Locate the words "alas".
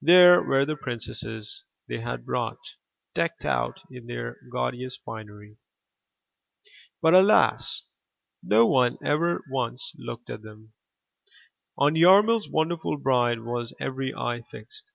7.12-7.86